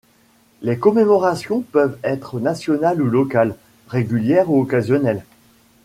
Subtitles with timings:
[0.63, 3.55] Les commémorations peuvent être nationales ou locales,
[3.87, 5.23] régulières ou occasionnelles.